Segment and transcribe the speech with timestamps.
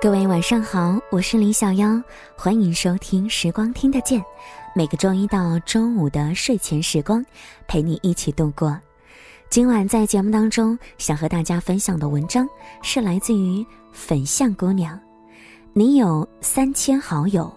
[0.00, 2.02] 各位晚上好，我是李小妖，
[2.36, 4.20] 欢迎收听《时光听得见》，
[4.74, 7.24] 每个周一到周五的睡前时光，
[7.66, 8.78] 陪你一起度过。
[9.50, 12.48] 今晚在节目当中，想和大家分享的文章
[12.82, 14.98] 是来自于粉象姑娘。
[15.72, 17.52] 你有三千好友，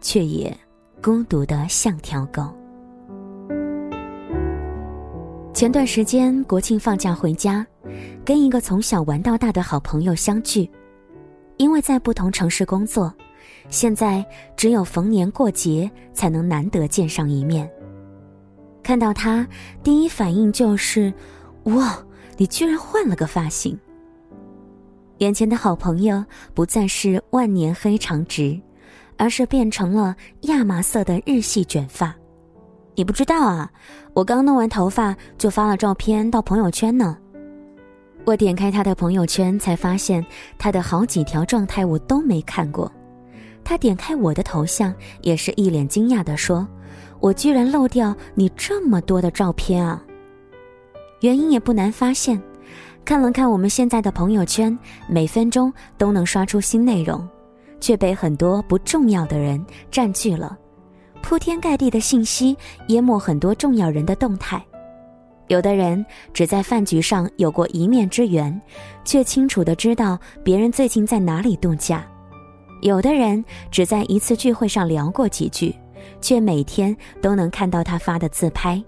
[0.00, 0.56] 却也
[1.02, 2.61] 孤独的像条狗。
[5.62, 7.64] 前段时间国庆放假回家，
[8.24, 10.68] 跟一个从小玩到大的好朋友相聚。
[11.56, 13.14] 因为在不同城市工作，
[13.68, 17.70] 现在只有逢年过节才能难得见上一面。
[18.82, 19.46] 看到他，
[19.84, 21.14] 第一反应就是
[21.66, 21.96] ：“哇，
[22.36, 23.78] 你居然换了个发型！”
[25.18, 26.24] 眼前的好朋友
[26.54, 28.60] 不再是万年黑长直，
[29.16, 32.12] 而是变成了亚麻色的日系卷发。
[32.94, 33.70] 你不知道啊，
[34.12, 37.16] 我刚弄完头发就发了照片到朋友圈呢。
[38.24, 40.24] 我点开他的朋友圈，才发现
[40.58, 42.90] 他的好几条状态我都没看过。
[43.64, 46.66] 他点开我的头像，也是一脸惊讶的说
[47.18, 50.02] ：“我居然漏掉你这么多的照片啊！”
[51.20, 52.40] 原因也不难发现，
[53.04, 54.76] 看了看我们现在的朋友圈，
[55.08, 57.26] 每分钟都能刷出新内容，
[57.80, 60.56] 却被很多不重要的人占据了，
[61.22, 62.54] 铺天盖地的信息
[62.88, 64.62] 淹没很多重要人的动态。
[65.48, 68.60] 有的人只在饭局上有过一面之缘，
[69.04, 72.00] 却清楚的知道别人最近在哪里度假；
[72.80, 75.74] 有的人只在一次聚会上聊过几句，
[76.20, 78.82] 却每天都能看到他发的自拍；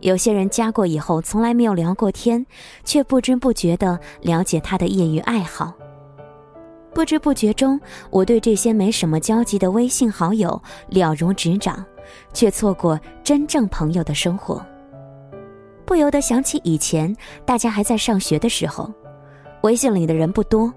[0.00, 2.44] 有些人加过以后从来没有聊过天，
[2.84, 5.72] 却不知不觉的了解他的业余爱好。
[6.92, 11.84] 不知不觉中，我对这些没什么交集的微信好友了如指掌，
[12.32, 14.64] 却错过真正朋友的生活。
[15.84, 18.92] 不由得想起以前大家还在上学的时候，
[19.62, 20.72] 微信里的人不多。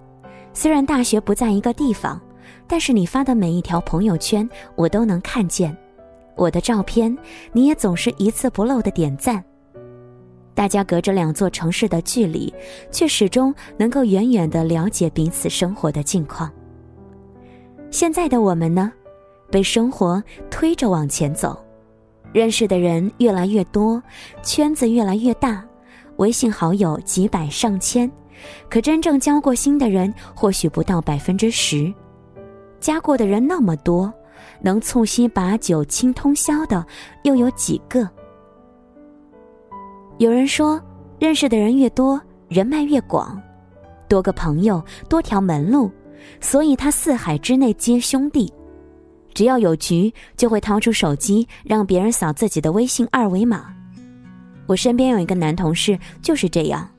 [0.54, 2.22] 虽然大学不在一个地方，
[2.68, 5.76] 但是你发的每一条朋友圈我都能看见，
[6.36, 7.16] 我的照片
[7.52, 9.44] 你也总是一字不漏的点赞。
[10.56, 12.54] 大家隔着两座城市的距离，
[12.92, 16.52] 却始终能够远远的了解彼此生活的近况。
[17.90, 18.92] 现在的我们呢，
[19.52, 21.58] 被生活推着往前走。
[22.32, 24.02] 认识的人越来越多，
[24.42, 25.64] 圈子越来越大，
[26.18, 28.12] 微信好友几百上千，
[28.70, 31.94] 可真正交过心的人或许不到百分之十。
[32.80, 34.12] 加过的人那么多，
[34.62, 36.84] 能促膝把酒倾通宵的
[37.24, 38.10] 又有几个？
[40.24, 40.82] 有人说，
[41.20, 43.38] 认识的人越多，人脉越广，
[44.08, 45.92] 多个朋友多条门路，
[46.40, 48.50] 所以他四海之内皆兄弟。
[49.34, 53.76] 只要有局，就会掏出手机让别人扫自己的微信二维码。
[54.66, 56.90] 我身边有一个男同事就是这样，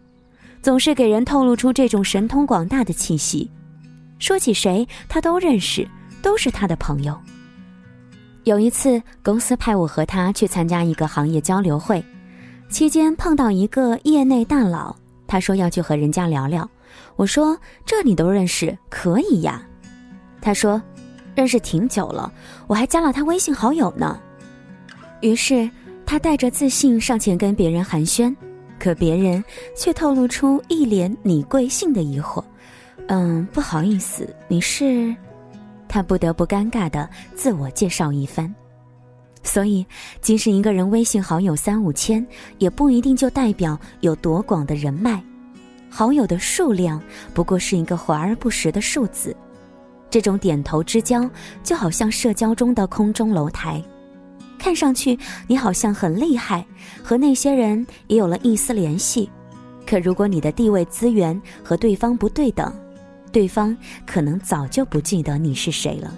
[0.61, 3.51] 总是给人透露出这种神通广大的气息。
[4.19, 5.89] 说起谁，他都认识，
[6.21, 7.19] 都是他的朋友。
[8.43, 12.05] 有一次，公司派我和他去参加一个行业交流会，
[12.75, 14.97] 期间碰到一个业内大佬，
[15.29, 16.69] 他说要去和人家聊聊。
[17.15, 19.63] 我说：“这你都认识，可以呀。”
[20.43, 20.83] 他说。
[21.37, 22.33] 认识挺久了，
[22.67, 24.21] 我还加了他微信好友呢。
[25.21, 25.71] 于是
[26.05, 28.35] 他带着自信上前跟别人寒暄，
[28.79, 29.43] 可别人
[29.77, 32.43] 却透露出一脸你贵姓的疑惑。
[33.07, 35.15] 嗯，不好意思，你是？
[35.89, 38.53] 他不得不尴尬的自我介绍一番。
[39.45, 39.87] 所以，
[40.21, 42.27] 即使一个人微信好友三五千，
[42.59, 45.23] 也不一定就代表有多广的人脉。
[45.89, 47.01] 好友的数量
[47.33, 49.37] 不过是一个华而不实的数字。
[50.11, 51.29] 这种点头之交，
[51.63, 53.83] 就好像社交中的空中楼台，
[54.59, 55.17] 看上去
[55.47, 56.65] 你好像很厉害，
[57.03, 59.31] 和那些人也有了一丝联系。
[59.87, 62.75] 可如果你的地位资源和对方不对等，
[63.31, 66.13] 对方可能早就不记得你是谁了。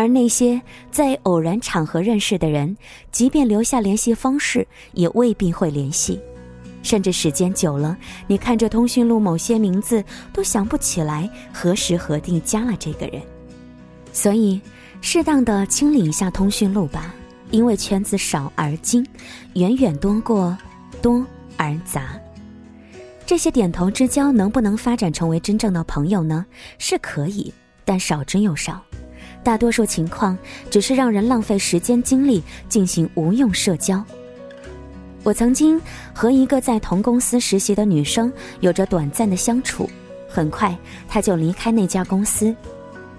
[0.00, 0.58] 而那些
[0.90, 2.74] 在偶然场合认识的人，
[3.12, 6.18] 即便留下联系方式，也未必会联系。
[6.82, 7.94] 甚至时间久了，
[8.26, 10.02] 你看着通讯录某些名字
[10.32, 13.20] 都想不起来何时何地加了这个人，
[14.10, 14.58] 所以
[15.02, 17.14] 适当的清理一下通讯录吧，
[17.50, 19.06] 因为圈子少而精，
[19.52, 20.56] 远远多过
[21.02, 21.22] 多
[21.58, 22.18] 而杂。
[23.26, 26.46] 这些点头之交能不能发展成为真正的朋友呢？
[26.78, 27.52] 是可以，
[27.84, 28.82] 但少之又少，
[29.42, 30.36] 大多数情况
[30.70, 34.04] 只是让人浪费时间精力进行无用社交。
[35.22, 35.80] 我曾经
[36.14, 39.88] 和一个在同公司实习的女生有着短暂的相处，
[40.28, 40.76] 很快
[41.08, 42.54] 她就离开那家公司。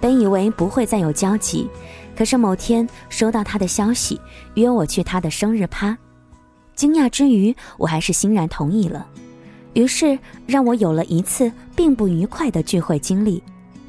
[0.00, 1.68] 本以为不会再有交集，
[2.16, 4.20] 可是某天收到她的消息，
[4.54, 5.96] 约我去她的生日趴。
[6.74, 9.06] 惊讶之余，我还是欣然同意了。
[9.74, 13.40] 于是让我有了一次并不愉快的聚会经历，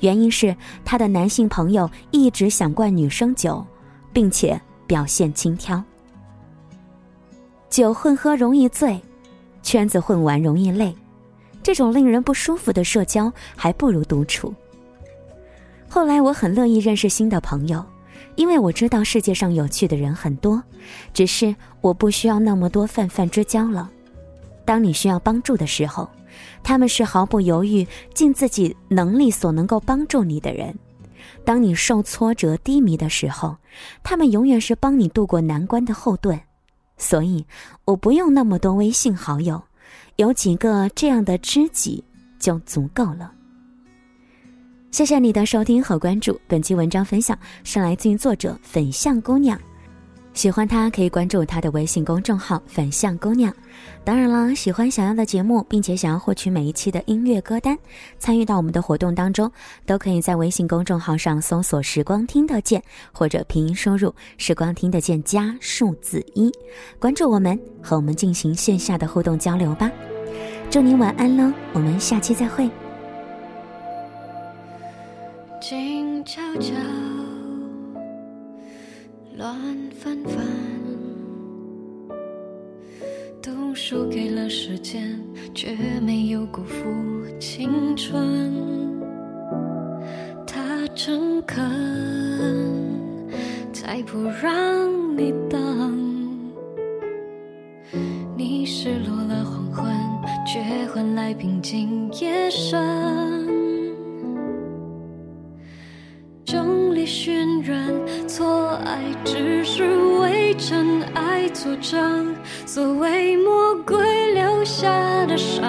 [0.03, 0.53] 原因是
[0.83, 3.65] 他的男性朋友一直想灌女生酒，
[4.11, 5.81] 并且表现轻佻。
[7.69, 8.99] 酒混喝容易醉，
[9.63, 10.93] 圈子混完容易累，
[11.63, 14.53] 这种令人不舒服的社交还不如独处。
[15.87, 17.83] 后来我很乐意认识新的朋友，
[18.35, 20.61] 因为我知道世界上有趣的人很多，
[21.13, 23.89] 只是我不需要那么多泛泛之交了。
[24.65, 26.09] 当你需要帮助的时候，
[26.63, 30.73] 他们是毫不犹豫、尽自己能力所能够帮助你的人；
[31.43, 33.55] 当你受挫折、低迷的时候，
[34.03, 36.39] 他们永远是帮你度过难关的后盾。
[36.97, 37.45] 所以，
[37.85, 39.61] 我不用那么多微信好友，
[40.15, 42.03] 有几个这样的知己
[42.39, 43.31] 就足够了。
[44.91, 49.59] 谢谢你的收听和关注，本期文章分享是来自于作者粉象姑娘。
[50.33, 53.53] 喜欢他可以关注他的微信公众号“粉象姑娘”。
[54.03, 57.77] 当然了，喜欢想要的节目，并且想要获取每一期的音乐歌单，
[58.17, 59.49] 参与到我们的活动当中，
[59.85, 62.81] 都可以在微信公众号上搜索“时光听得见”
[63.13, 66.51] 或者拼音输入“时光听得见”加数字一，
[66.99, 69.89] 关注我们，和我们进行线下的互动交流吧。
[70.69, 72.69] 祝您晚安喽，我们下期再会。
[75.61, 76.73] 静悄悄。
[79.35, 79.51] 乱
[79.89, 80.45] 纷纷，
[83.41, 85.19] 都输给了时间，
[85.55, 86.85] 却没有辜负
[87.39, 88.53] 青春。
[90.45, 91.63] 他诚恳，
[93.73, 95.97] 才不让你等。
[98.37, 99.91] 你失落了黄昏，
[100.45, 100.61] 却
[100.93, 103.32] 换来平静夜深。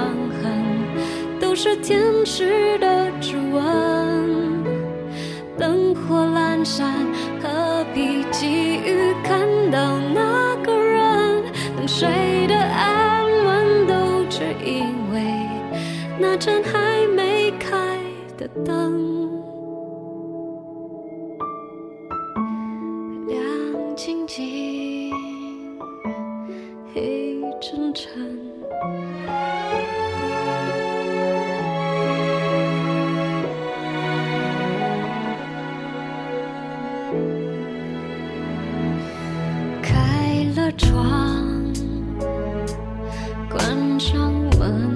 [0.05, 0.13] 伤
[0.43, 3.63] 痕，都是天使的指纹。
[5.57, 7.07] 灯火阑珊，
[7.41, 9.41] 何必急于看
[9.71, 11.43] 到那个人？
[11.77, 15.23] 等睡得安稳，都只因为
[16.19, 17.99] 那盏还没开
[18.37, 19.31] 的灯。
[23.27, 25.11] 亮晶晶，
[26.93, 28.13] 黑沉沉
[40.77, 41.73] 窗
[43.51, 44.91] 关上门，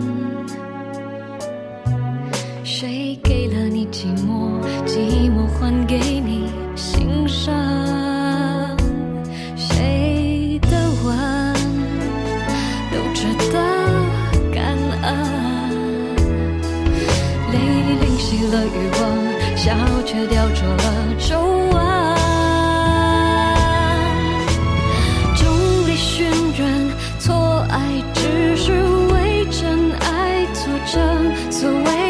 [2.64, 4.60] 谁给了你寂寞？
[4.86, 7.54] 寂寞还给你心伤。
[9.56, 11.54] 谁的吻
[12.90, 13.22] 留着
[13.52, 13.54] 的
[14.52, 15.08] 感恩，
[17.52, 17.56] 泪
[18.00, 19.00] 淋湿了雨光，
[19.56, 19.74] 笑
[20.04, 20.82] 却掉出了
[21.18, 21.40] 皱
[21.72, 21.87] 纹。
[31.60, 32.07] 错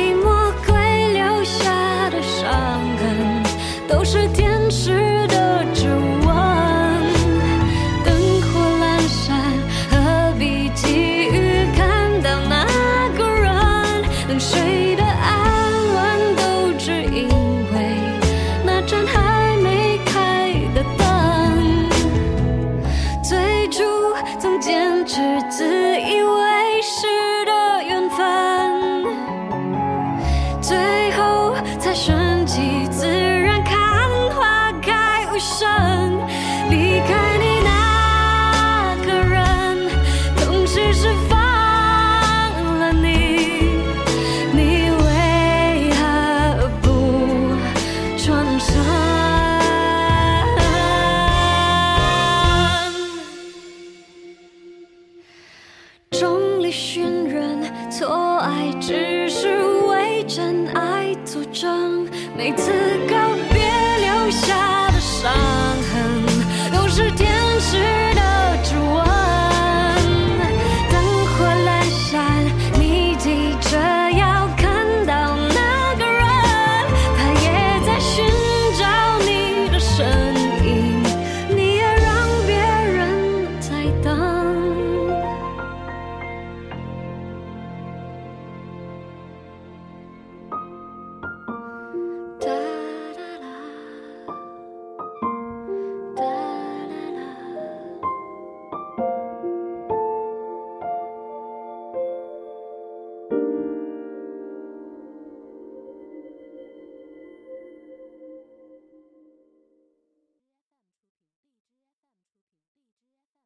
[58.49, 62.88] 爱只是为真爱作证，每次。